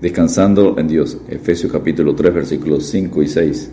Descansando 0.00 0.78
en 0.78 0.86
Dios, 0.86 1.18
Efesios 1.28 1.72
capítulo 1.72 2.14
3 2.14 2.32
versículos 2.32 2.86
5 2.86 3.20
y 3.20 3.26
6. 3.26 3.70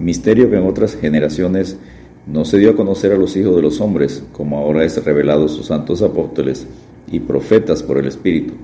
Misterio 0.00 0.50
que 0.50 0.56
en 0.56 0.66
otras 0.66 0.96
generaciones 0.96 1.78
no 2.26 2.44
se 2.44 2.58
dio 2.58 2.70
a 2.70 2.74
conocer 2.74 3.12
a 3.12 3.16
los 3.16 3.36
hijos 3.36 3.54
de 3.54 3.62
los 3.62 3.80
hombres, 3.80 4.24
como 4.32 4.58
ahora 4.58 4.82
es 4.82 5.04
revelado 5.04 5.46
sus 5.46 5.66
santos 5.66 6.02
apóstoles 6.02 6.66
y 7.12 7.20
profetas 7.20 7.84
por 7.84 7.98
el 7.98 8.08
Espíritu, 8.08 8.54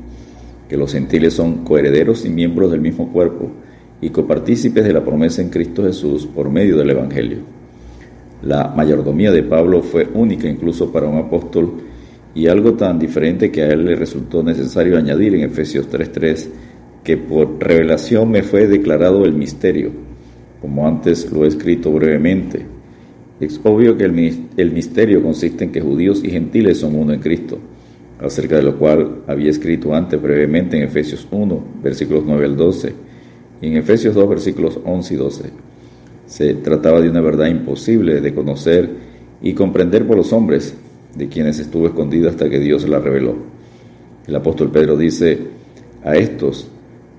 que 0.68 0.76
los 0.76 0.92
gentiles 0.92 1.34
son 1.34 1.64
coherederos 1.64 2.24
y 2.24 2.30
miembros 2.30 2.72
del 2.72 2.80
mismo 2.80 3.12
cuerpo 3.12 3.48
y 4.00 4.10
copartícipes 4.10 4.82
de 4.82 4.92
la 4.92 5.04
promesa 5.04 5.40
en 5.40 5.50
Cristo 5.50 5.84
Jesús 5.84 6.26
por 6.26 6.50
medio 6.50 6.76
del 6.78 6.90
Evangelio. 6.90 7.38
La 8.42 8.72
mayordomía 8.76 9.30
de 9.30 9.44
Pablo 9.44 9.82
fue 9.82 10.08
única 10.14 10.48
incluso 10.48 10.90
para 10.90 11.06
un 11.06 11.18
apóstol 11.18 11.74
y 12.34 12.48
algo 12.48 12.74
tan 12.74 12.98
diferente 12.98 13.52
que 13.52 13.62
a 13.62 13.68
él 13.68 13.84
le 13.84 13.94
resultó 13.94 14.42
necesario 14.42 14.98
añadir 14.98 15.36
en 15.36 15.42
Efesios 15.42 15.88
3.3 15.88 16.48
que 17.08 17.16
por 17.16 17.58
revelación 17.58 18.30
me 18.30 18.42
fue 18.42 18.66
declarado 18.66 19.24
el 19.24 19.32
misterio, 19.32 19.92
como 20.60 20.86
antes 20.86 21.32
lo 21.32 21.46
he 21.46 21.48
escrito 21.48 21.90
brevemente. 21.90 22.66
Es 23.40 23.58
obvio 23.64 23.96
que 23.96 24.04
el, 24.04 24.12
misterio 24.72 25.22
consiste 25.22 25.64
en 25.64 25.72
que 25.72 25.80
judíos 25.80 26.22
y 26.22 26.28
gentiles 26.28 26.80
son 26.80 26.94
uno 26.96 27.14
en 27.14 27.20
Cristo, 27.20 27.58
acerca 28.20 28.56
de 28.56 28.62
lo 28.62 28.76
cual 28.76 29.22
había 29.26 29.48
escrito 29.48 29.94
antes 29.94 30.20
brevemente 30.20 30.76
en 30.76 30.82
Efesios 30.82 31.26
1, 31.30 31.64
versículos 31.82 32.24
9 32.26 32.44
al 32.44 32.56
12, 32.58 32.92
y 33.62 33.68
en 33.68 33.78
Efesios 33.78 34.14
2, 34.14 34.28
versículos 34.28 34.78
11 34.84 35.14
y 35.14 35.16
12. 35.16 35.44
Se 36.26 36.54
trataba 36.56 37.00
de 37.00 37.08
una 37.08 37.22
verdad 37.22 37.46
imposible 37.46 38.20
de 38.20 38.34
conocer 38.34 38.90
y 39.40 39.54
comprender 39.54 40.06
por 40.06 40.18
los 40.18 40.30
hombres, 40.34 40.74
de 41.16 41.26
quienes 41.28 41.58
estuvo 41.58 41.86
escondida 41.86 42.28
hasta 42.28 42.50
que 42.50 42.58
Dios 42.58 42.86
la 42.86 42.98
reveló. 42.98 43.34
El 44.26 44.36
apóstol 44.36 44.70
Pedro 44.70 44.98
dice, 44.98 45.38
a 46.04 46.14
estos, 46.14 46.70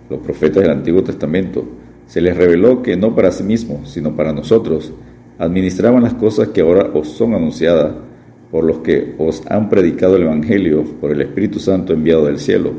los 0.10 0.20
profetas 0.20 0.64
del 0.64 0.72
Antiguo 0.72 1.04
Testamento, 1.04 1.66
se 2.08 2.22
les 2.22 2.36
reveló 2.36 2.82
que 2.82 2.98
no 2.98 3.16
para 3.16 3.32
sí 3.32 3.44
mismos, 3.44 3.92
sino 3.92 4.16
para 4.16 4.34
nosotros, 4.34 4.92
administraban 5.38 6.04
las 6.04 6.16
cosas 6.16 6.50
que 6.50 6.62
ahora 6.62 6.90
os 6.94 7.10
son 7.10 7.36
anunciadas 7.36 7.94
por 8.50 8.64
los 8.64 8.80
que 8.80 9.14
os 9.20 9.44
han 9.48 9.70
predicado 9.70 10.16
el 10.16 10.24
Evangelio 10.24 10.84
por 11.00 11.12
el 11.12 11.22
Espíritu 11.22 11.60
Santo 11.60 11.94
enviado 11.94 12.26
del 12.26 12.40
cielo, 12.40 12.74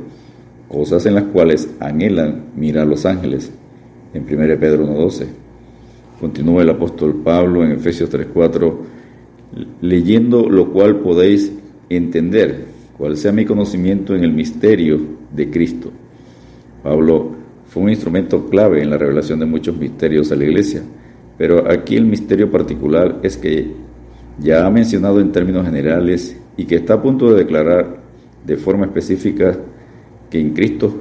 cosas 0.69 1.07
en 1.07 1.15
las 1.15 1.25
cuales 1.25 1.71
anhelan 1.79 2.47
mirar 2.57 2.89
los 2.89 3.07
ángeles, 3.07 3.53
en 4.13 4.25
1 4.25 4.59
Pedro 4.59 4.85
1.12. 4.87 5.27
Continúa 6.19 6.63
el 6.63 6.71
apóstol 6.71 7.23
Pablo 7.23 7.65
en 7.65 7.71
Efesios 7.73 8.11
3.4, 8.13 8.75
leyendo 9.81 10.51
lo 10.51 10.73
cual 10.73 10.97
podéis 10.97 11.53
entender 11.89 12.65
cuál 12.99 13.17
sea 13.17 13.31
mi 13.31 13.45
conocimiento 13.45 14.17
en 14.17 14.25
el 14.25 14.33
misterio 14.33 15.01
de 15.33 15.51
Cristo 15.51 15.93
Pablo 16.83 17.33
fue 17.67 17.85
un 17.85 17.91
instrumento 17.91 18.47
clave 18.47 18.83
en 18.83 18.91
la 18.91 18.99
revelación 18.99 19.39
de 19.41 19.47
muchos 19.47 19.77
misterios 19.77 20.33
a 20.33 20.37
la 20.37 20.45
iglesia, 20.45 20.83
pero 21.39 21.71
aquí 21.71 21.97
el 21.97 22.05
misterio 22.05 22.51
particular 22.51 23.21
es 23.23 23.37
que 23.37 23.73
ya 24.39 24.67
ha 24.67 24.71
mencionado 24.71 25.21
en 25.21 25.33
términos 25.33 25.67
generales 25.67 26.37
y 26.57 26.65
que 26.65 26.77
está 26.77 26.95
a 26.95 27.03
punto 27.03 27.31
de 27.31 27.45
declarar 27.45 28.01
de 28.45 28.57
forma 28.57 28.87
específica 28.87 29.59
que 30.31 30.41
en 30.41 30.51
Cristo 30.51 30.95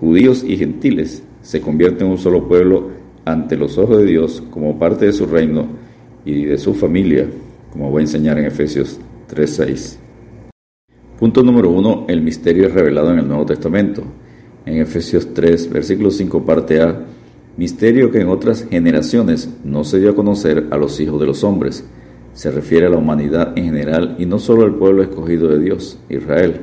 judíos 0.00 0.44
y 0.44 0.56
gentiles 0.56 1.22
se 1.42 1.60
convierten 1.60 2.06
en 2.06 2.12
un 2.12 2.18
solo 2.18 2.48
pueblo 2.48 2.90
ante 3.24 3.56
los 3.56 3.76
ojos 3.78 3.98
de 3.98 4.06
Dios 4.06 4.42
como 4.50 4.78
parte 4.78 5.06
de 5.06 5.12
su 5.12 5.26
reino 5.26 5.66
y 6.24 6.44
de 6.44 6.58
su 6.58 6.74
familia, 6.74 7.26
como 7.70 7.90
voy 7.90 8.00
a 8.00 8.04
enseñar 8.04 8.38
en 8.38 8.46
Efesios 8.46 8.98
3.6. 9.30 9.96
Punto 11.18 11.42
número 11.42 11.70
uno, 11.70 12.04
el 12.08 12.22
misterio 12.22 12.66
es 12.66 12.72
revelado 12.72 13.12
en 13.12 13.18
el 13.18 13.28
Nuevo 13.28 13.44
Testamento 13.44 14.02
en 14.68 14.82
Efesios 14.82 15.32
3, 15.32 15.70
versículo 15.70 16.10
5, 16.10 16.44
parte 16.44 16.80
A, 16.82 17.04
misterio 17.56 18.10
que 18.10 18.20
en 18.20 18.28
otras 18.28 18.66
generaciones 18.70 19.48
no 19.64 19.82
se 19.82 19.98
dio 19.98 20.10
a 20.10 20.14
conocer 20.14 20.66
a 20.70 20.76
los 20.76 21.00
hijos 21.00 21.18
de 21.20 21.26
los 21.26 21.42
hombres. 21.42 21.84
Se 22.34 22.50
refiere 22.50 22.86
a 22.86 22.90
la 22.90 22.98
humanidad 22.98 23.56
en 23.56 23.64
general 23.64 24.16
y 24.18 24.26
no 24.26 24.38
solo 24.38 24.64
al 24.64 24.74
pueblo 24.74 25.02
escogido 25.02 25.48
de 25.48 25.58
Dios, 25.58 25.98
Israel. 26.08 26.60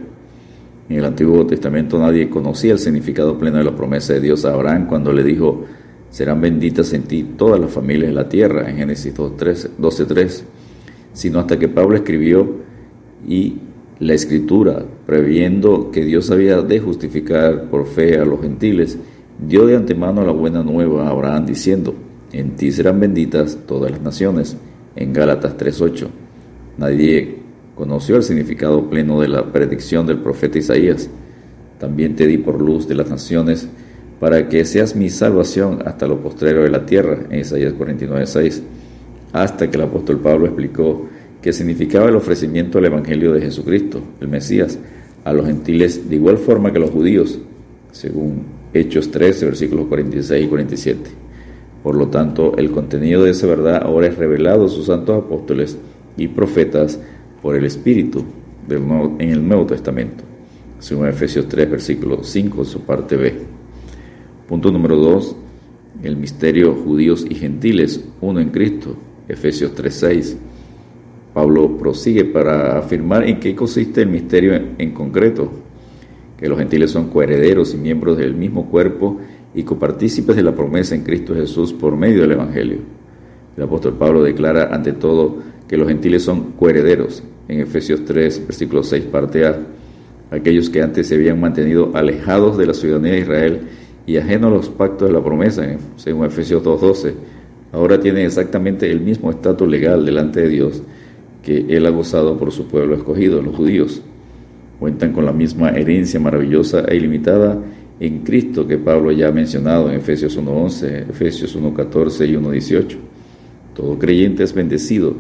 En 0.87 0.97
el 0.97 1.05
Antiguo 1.05 1.45
Testamento 1.47 1.97
nadie 1.97 2.29
conocía 2.29 2.73
el 2.73 2.79
significado 2.79 3.37
pleno 3.37 3.57
de 3.57 3.63
la 3.63 3.75
promesa 3.75 4.13
de 4.13 4.21
Dios 4.21 4.45
a 4.45 4.53
Abraham 4.53 4.85
cuando 4.87 5.11
le 5.11 5.23
dijo, 5.23 5.65
serán 6.11 6.39
benditas 6.39 6.93
en 6.93 7.03
ti 7.03 7.23
todas 7.35 7.59
las 7.59 7.71
familias 7.71 8.09
de 8.09 8.15
la 8.15 8.29
tierra, 8.29 8.69
en 8.69 8.77
Génesis 8.77 9.13
12.3, 9.15 10.43
sino 11.11 11.39
hasta 11.39 11.57
que 11.57 11.67
Pablo 11.67 11.95
escribió 11.95 12.55
y 13.27 13.57
la 13.99 14.13
escritura, 14.13 14.85
previendo 15.05 15.91
que 15.91 16.03
Dios 16.03 16.29
había 16.31 16.61
de 16.61 16.79
justificar 16.79 17.69
por 17.69 17.87
fe 17.87 18.17
a 18.17 18.25
los 18.25 18.41
gentiles, 18.41 18.97
dio 19.39 19.65
de 19.65 19.75
antemano 19.75 20.25
la 20.25 20.31
buena 20.31 20.63
nueva 20.63 21.07
a 21.07 21.11
Abraham 21.11 21.45
diciendo, 21.45 21.95
en 22.31 22.55
ti 22.55 22.71
serán 22.71 22.99
benditas 22.99 23.57
todas 23.65 23.91
las 23.91 24.01
naciones, 24.01 24.57
en 24.95 25.13
Gálatas 25.13 25.57
3.8. 25.57 26.07
Nadie 26.77 27.37
conoció 27.75 28.17
el 28.17 28.23
significado 28.23 28.89
pleno 28.89 29.21
de 29.21 29.29
la 29.29 29.51
predicción 29.51 30.05
del 30.05 30.19
profeta 30.19 30.57
Isaías. 30.57 31.09
También 31.79 32.15
te 32.15 32.27
di 32.27 32.37
por 32.37 32.61
luz 32.61 32.87
de 32.87 32.95
las 32.95 33.09
naciones, 33.09 33.67
para 34.19 34.47
que 34.47 34.63
seas 34.65 34.95
mi 34.95 35.09
salvación 35.09 35.79
hasta 35.85 36.07
lo 36.07 36.21
postrero 36.21 36.63
de 36.63 36.69
la 36.69 36.85
tierra, 36.85 37.19
en 37.29 37.39
Isaías 37.39 37.73
49.6. 37.73 38.61
Hasta 39.33 39.69
que 39.69 39.75
el 39.75 39.83
apóstol 39.83 40.19
Pablo 40.19 40.45
explicó 40.45 41.07
que 41.45 41.53
significaba 41.53 42.09
el 42.09 42.15
ofrecimiento 42.15 42.79
del 42.79 42.85
Evangelio 42.85 43.31
de 43.31 43.39
Jesucristo, 43.39 44.01
el 44.19 44.27
Mesías, 44.27 44.79
a 45.23 45.31
los 45.31 45.45
gentiles 45.45 46.09
de 46.09 46.15
igual 46.15 46.39
forma 46.39 46.71
que 46.71 46.79
a 46.79 46.81
los 46.81 46.89
judíos, 46.89 47.37
según 47.91 48.41
Hechos 48.73 49.11
13, 49.11 49.45
versículos 49.45 49.85
46 49.85 50.43
y 50.43 50.47
47. 50.47 51.01
Por 51.83 51.97
lo 51.97 52.07
tanto, 52.07 52.57
el 52.57 52.71
contenido 52.71 53.23
de 53.23 53.29
esa 53.29 53.45
verdad 53.45 53.83
ahora 53.83 54.07
es 54.07 54.17
revelado 54.17 54.65
a 54.65 54.69
sus 54.69 54.87
santos 54.87 55.23
apóstoles 55.23 55.77
y 56.17 56.29
profetas 56.29 56.99
por 57.43 57.55
el 57.55 57.65
Espíritu 57.65 58.25
en 58.67 59.29
el 59.29 59.47
Nuevo 59.47 59.67
Testamento, 59.67 60.23
según 60.79 61.07
Efesios 61.09 61.47
3, 61.47 61.69
versículo 61.69 62.23
5, 62.23 62.65
su 62.65 62.81
parte 62.81 63.17
B. 63.17 63.35
Punto 64.47 64.71
número 64.71 64.95
2. 64.95 65.35
El 66.01 66.17
misterio 66.17 66.73
judíos 66.73 67.23
y 67.29 67.35
gentiles, 67.35 68.03
uno 68.19 68.39
en 68.39 68.49
Cristo, 68.49 68.95
Efesios 69.27 69.75
3, 69.75 69.93
6 69.93 70.37
Pablo 71.35 71.77
prosigue 71.77 72.23
para 72.23 72.77
afirmar 72.77 73.27
en 73.27 73.41
qué 73.41 73.53
consiste 73.53 74.01
el 74.01 74.07
misterio 74.07 74.53
en, 74.77 74.93
concreto, 74.93 75.51
que 76.37 76.47
los 76.47 76.57
gentiles 76.57 76.91
son 76.91 77.09
coherederos 77.09 77.73
y 77.73 77.77
miembros 77.77 78.17
del 78.17 78.33
mismo 78.35 78.69
cuerpo 78.69 79.19
y 79.53 79.63
copartícipes 79.63 80.37
de 80.37 80.43
la 80.43 80.55
promesa 80.55 80.95
en 80.95 81.03
Cristo 81.03 81.35
Jesús 81.35 81.73
por 81.73 81.97
medio 81.97 82.21
del 82.21 82.31
Evangelio. 82.31 82.77
El 83.57 83.63
apóstol 83.63 83.95
Pablo 83.99 84.23
declara 84.23 84.73
ante 84.73 84.93
todo 84.93 85.39
que 85.67 85.75
los 85.75 85.89
gentiles 85.89 86.23
son 86.23 86.53
coherederos, 86.53 87.21
en 87.49 87.59
Efesios 87.59 88.05
3, 88.05 88.47
versículo 88.47 88.81
6, 88.81 89.03
parte 89.03 89.45
A, 89.45 89.59
aquellos 90.31 90.69
que 90.69 90.81
antes 90.81 91.07
se 91.07 91.15
habían 91.15 91.41
mantenido 91.41 91.91
alejados 91.95 92.57
de 92.57 92.67
la 92.67 92.73
ciudadanía 92.73 93.11
de 93.11 93.19
Israel 93.19 93.61
y 94.07 94.15
ajenos 94.15 94.53
a 94.53 94.55
los 94.55 94.69
pactos 94.69 95.09
de 95.09 95.13
la 95.13 95.21
promesa, 95.21 95.65
según 95.97 96.27
Efesios 96.27 96.63
2.12, 96.63 97.13
ahora 97.73 97.99
tienen 97.99 98.25
exactamente 98.25 98.89
el 98.89 99.01
mismo 99.01 99.29
estatus 99.31 99.67
legal 99.67 100.05
delante 100.05 100.39
de 100.39 100.47
Dios 100.47 100.81
que 101.45 101.65
él 101.69 101.85
ha 101.85 101.91
gozado 101.91 102.37
por 102.37 102.51
su 102.51 102.67
pueblo 102.67 102.95
escogido, 102.95 103.41
los 103.41 103.55
judíos. 103.55 104.01
Cuentan 104.79 105.13
con 105.13 105.25
la 105.25 105.31
misma 105.31 105.69
herencia 105.69 106.19
maravillosa 106.19 106.83
e 106.87 106.97
ilimitada 106.97 107.61
en 107.99 108.23
Cristo 108.23 108.67
que 108.67 108.77
Pablo 108.77 109.11
ya 109.11 109.29
ha 109.29 109.31
mencionado 109.31 109.89
en 109.89 109.95
Efesios 109.95 110.37
1.11, 110.37 111.09
Efesios 111.11 111.55
1.14 111.55 112.27
y 112.27 112.33
1.18. 112.33 112.97
Todo 113.75 113.99
creyente 113.99 114.43
es 114.43 114.53
bendecido 114.53 115.13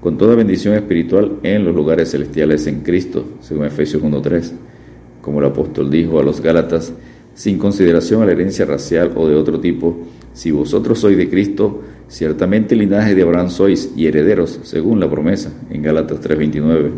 con 0.00 0.16
toda 0.16 0.36
bendición 0.36 0.74
espiritual 0.74 1.38
en 1.42 1.64
los 1.64 1.74
lugares 1.74 2.12
celestiales 2.12 2.66
en 2.66 2.80
Cristo, 2.80 3.24
según 3.40 3.66
Efesios 3.66 4.02
1.3. 4.02 4.52
Como 5.20 5.40
el 5.40 5.46
apóstol 5.46 5.90
dijo 5.90 6.20
a 6.20 6.22
los 6.22 6.40
Gálatas, 6.40 6.92
sin 7.34 7.58
consideración 7.58 8.22
a 8.22 8.26
la 8.26 8.32
herencia 8.32 8.64
racial 8.64 9.12
o 9.16 9.28
de 9.28 9.34
otro 9.34 9.60
tipo, 9.60 9.98
si 10.32 10.50
vosotros 10.50 10.98
sois 11.00 11.16
de 11.16 11.28
Cristo, 11.28 11.82
ciertamente 12.08 12.76
linaje 12.76 13.14
de 13.14 13.22
Abraham 13.22 13.50
sois 13.50 13.92
y 13.96 14.06
herederos, 14.06 14.60
según 14.62 15.00
la 15.00 15.10
promesa, 15.10 15.52
en 15.70 15.82
Gálatas 15.82 16.20
3:29. 16.20 16.90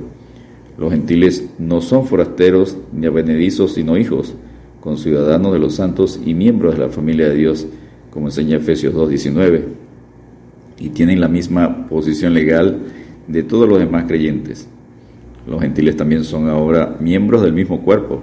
Los 0.78 0.92
gentiles 0.92 1.48
no 1.58 1.80
son 1.80 2.06
forasteros 2.06 2.76
ni 2.92 3.06
avenedizos, 3.06 3.74
sino 3.74 3.96
hijos, 3.96 4.34
con 4.80 4.98
ciudadanos 4.98 5.52
de 5.52 5.58
los 5.58 5.74
santos 5.74 6.20
y 6.24 6.34
miembros 6.34 6.74
de 6.74 6.80
la 6.80 6.88
familia 6.88 7.28
de 7.28 7.34
Dios, 7.34 7.66
como 8.10 8.28
enseña 8.28 8.56
Efesios 8.56 8.94
2:19, 8.94 9.64
y 10.78 10.90
tienen 10.90 11.20
la 11.20 11.28
misma 11.28 11.86
posición 11.88 12.34
legal 12.34 12.78
de 13.26 13.42
todos 13.42 13.68
los 13.68 13.78
demás 13.78 14.04
creyentes. 14.06 14.68
Los 15.46 15.60
gentiles 15.60 15.96
también 15.96 16.24
son 16.24 16.48
ahora 16.48 16.96
miembros 17.00 17.42
del 17.42 17.52
mismo 17.52 17.82
cuerpo, 17.82 18.22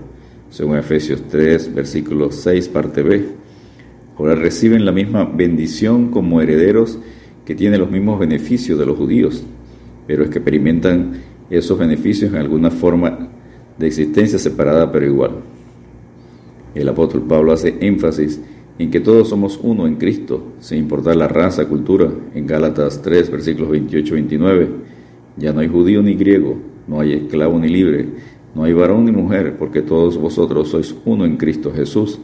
según 0.54 0.78
Efesios 0.78 1.24
3, 1.30 1.74
versículo 1.74 2.32
6, 2.32 2.70
parte 2.70 3.02
B. 3.02 3.26
Ahora 4.20 4.36
reciben 4.36 4.86
la 4.86 4.92
misma 4.92 5.26
bendición 5.26 6.12
como 6.12 6.42
herederos 6.42 7.00
que 7.44 7.56
tienen 7.56 7.80
los 7.80 7.90
mismos 7.90 8.20
beneficios 8.20 8.78
de 8.78 8.86
los 8.86 8.96
judíos, 8.96 9.44
pero 10.06 10.24
es 10.24 10.30
que 10.30 10.38
experimentan 10.38 11.14
esos 11.50 11.80
beneficios 11.80 12.32
en 12.32 12.38
alguna 12.38 12.70
forma 12.70 13.30
de 13.80 13.88
existencia 13.88 14.38
separada 14.38 14.92
pero 14.92 15.08
igual. 15.08 15.32
El 16.76 16.88
apóstol 16.88 17.24
Pablo 17.28 17.52
hace 17.52 17.76
énfasis 17.82 18.40
en 18.78 18.92
que 18.92 19.00
todos 19.00 19.30
somos 19.30 19.60
uno 19.64 19.88
en 19.88 19.96
Cristo, 19.96 20.54
sin 20.60 20.78
importar 20.78 21.16
la 21.16 21.28
raza, 21.28 21.68
cultura. 21.68 22.12
En 22.36 22.46
Gálatas 22.46 23.02
3, 23.02 23.32
versículos 23.32 23.72
28-29, 23.72 24.68
ya 25.36 25.52
no 25.52 25.62
hay 25.62 25.68
judío 25.68 26.04
ni 26.04 26.14
griego, 26.14 26.60
no 26.88 27.00
hay 27.00 27.14
esclavo 27.14 27.58
ni 27.58 27.70
libre, 27.70 28.08
no 28.56 28.64
hay 28.64 28.74
varón 28.74 29.06
ni 29.06 29.12
mujer, 29.12 29.58
porque 29.58 29.82
todos 29.82 30.18
vosotros 30.18 30.70
sois 30.70 30.96
uno 31.06 31.26
en 31.26 31.38
Cristo 31.38 31.72
Jesús. 31.74 32.20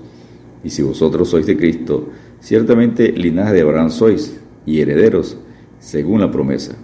Y 0.64 0.70
si 0.70 0.82
vosotros 0.82 1.30
sois 1.30 1.46
de 1.46 1.58
Cristo, 1.58 2.10
ciertamente 2.40 3.12
linaje 3.12 3.54
de 3.54 3.62
Abraham 3.62 3.90
sois 3.90 4.40
y 4.66 4.80
herederos, 4.80 5.38
según 5.80 6.22
la 6.22 6.30
promesa. 6.30 6.76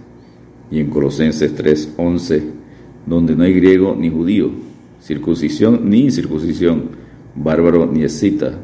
Y 0.70 0.80
en 0.80 0.90
Colosenses 0.90 1.54
3, 1.54 1.94
11, 1.96 2.42
donde 3.06 3.36
no 3.36 3.44
hay 3.44 3.52
griego 3.52 3.94
ni 3.96 4.10
judío, 4.10 4.50
circuncisión 5.00 5.88
ni 5.88 6.04
incircuncisión, 6.04 6.90
bárbaro 7.36 7.86
ni 7.86 8.02
escita, 8.02 8.58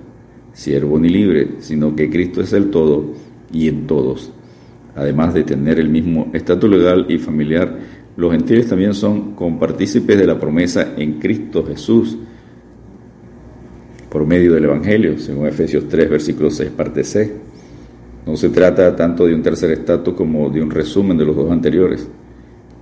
siervo 0.53 0.99
ni 0.99 1.09
libre, 1.09 1.57
sino 1.61 1.95
que 1.95 2.11
Cristo 2.11 2.41
es 2.41 2.53
el 2.53 2.71
todo 2.71 3.13
y 3.53 3.69
en 3.69 3.87
todos. 3.87 4.33
Además 4.97 5.33
de 5.33 5.45
tener 5.45 5.79
el 5.79 5.89
mismo 5.89 6.29
estatus 6.33 6.69
legal 6.69 7.07
y 7.09 7.19
familiar, 7.19 7.79
los 8.15 8.31
gentiles 8.31 8.69
también 8.69 8.93
son 8.93 9.35
compartícipes 9.35 10.19
de 10.19 10.27
la 10.27 10.39
promesa 10.39 10.93
en 10.97 11.19
Cristo 11.19 11.65
Jesús 11.67 12.19
por 14.11 14.27
medio 14.27 14.53
del 14.53 14.65
Evangelio, 14.65 15.19
según 15.19 15.47
Efesios 15.47 15.89
3, 15.89 16.11
versículo 16.11 16.51
6, 16.51 16.71
parte 16.71 17.03
C. 17.05 17.33
No 18.27 18.37
se 18.37 18.51
trata 18.51 18.95
tanto 18.95 19.25
de 19.25 19.35
un 19.35 19.43
tercer 19.43 19.71
estatus 19.71 20.13
como 20.13 20.51
de 20.51 20.63
un 20.63 20.71
resumen 20.71 21.17
de 21.17 21.25
los 21.25 21.35
dos 21.35 21.51
anteriores. 21.51 22.07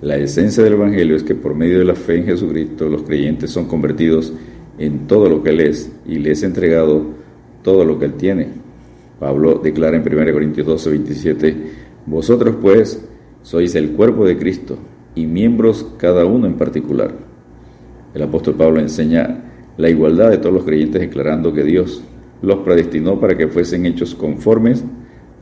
La 0.02 0.16
esencia 0.16 0.64
del 0.64 0.72
Evangelio 0.72 1.14
es 1.14 1.22
que 1.22 1.36
por 1.36 1.54
medio 1.54 1.78
de 1.78 1.84
la 1.84 1.94
fe 1.94 2.16
en 2.16 2.24
Jesucristo 2.24 2.88
los 2.88 3.04
creyentes 3.04 3.50
son 3.50 3.66
convertidos 3.66 4.32
en 4.78 5.06
todo 5.06 5.28
lo 5.28 5.44
que 5.44 5.50
Él 5.50 5.60
es 5.60 5.92
y 6.04 6.18
le 6.18 6.32
es 6.32 6.42
entregado 6.42 7.04
todo 7.62 7.84
lo 7.84 8.00
que 8.00 8.06
Él 8.06 8.14
tiene. 8.14 8.48
Pablo 9.20 9.60
declara 9.62 9.96
en 9.96 10.02
1 10.02 10.32
Corintios 10.32 10.66
12, 10.66 10.90
27, 10.90 11.56
Vosotros 12.06 12.56
pues 12.60 13.06
sois 13.42 13.76
el 13.76 13.90
cuerpo 13.92 14.26
de 14.26 14.36
Cristo 14.36 14.76
y 15.14 15.26
miembros 15.26 15.86
cada 15.98 16.24
uno 16.24 16.46
en 16.46 16.54
particular. 16.54 17.14
El 18.14 18.22
apóstol 18.22 18.54
Pablo 18.54 18.80
enseña 18.80 19.44
la 19.76 19.88
igualdad 19.88 20.30
de 20.30 20.38
todos 20.38 20.54
los 20.54 20.64
creyentes 20.64 21.00
declarando 21.00 21.52
que 21.52 21.64
Dios 21.64 22.02
los 22.42 22.58
predestinó 22.58 23.20
para 23.20 23.36
que 23.36 23.48
fuesen 23.48 23.86
hechos 23.86 24.14
conformes 24.14 24.84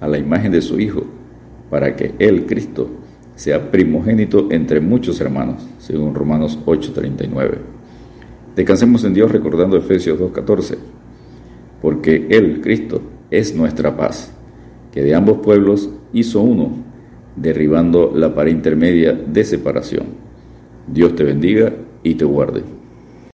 a 0.00 0.09
la 0.09 0.19
imagen 0.19 0.53
de 0.53 0.62
su 0.62 0.79
Hijo, 0.81 1.05
para 1.70 1.97
que 1.97 2.15
Él, 2.19 2.47
Cristo, 2.47 2.88
sea 3.35 3.70
primogénito 3.70 4.49
entre 4.50 4.81
muchos 4.81 5.20
hermanos, 5.20 5.67
según 5.79 6.15
Romanos 6.15 6.59
8:39. 6.67 7.59
Descansemos 8.56 9.05
en 9.05 9.15
Dios 9.15 9.31
recordando 9.31 9.76
Efesios 9.76 10.19
2:14, 10.19 10.76
porque 11.81 12.26
Él, 12.31 12.61
Cristo, 12.61 13.00
es 13.31 13.55
nuestra 13.55 13.97
paz, 13.97 14.32
que 14.91 15.03
de 15.03 15.15
ambos 15.15 15.38
pueblos 15.38 15.91
hizo 16.12 16.41
uno, 16.41 16.88
derribando 17.40 18.12
la 18.14 18.35
pared 18.35 18.52
intermedia 18.52 19.12
de 19.12 19.44
separación. 19.44 20.06
Dios 20.87 21.14
te 21.14 21.25
bendiga 21.25 21.73
y 22.02 22.14
te 22.14 22.25
guarde. 22.25 22.77